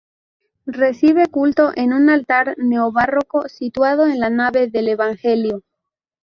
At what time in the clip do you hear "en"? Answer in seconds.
1.75-1.93, 4.07-4.19